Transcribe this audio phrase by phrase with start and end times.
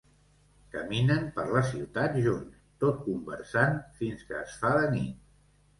[0.75, 5.27] Caminen per la ciutat junts, tot conversant fins que es fa de nit.